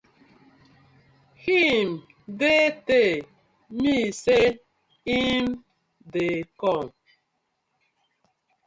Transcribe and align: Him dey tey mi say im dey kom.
Him 1.45 1.87
dey 2.39 2.65
tey 2.87 3.11
mi 3.79 3.95
say 4.21 4.45
im 5.19 5.45
dey 6.13 6.37
kom. 6.59 6.85